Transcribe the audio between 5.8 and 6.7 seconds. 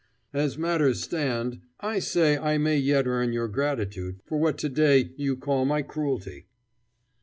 cruelty."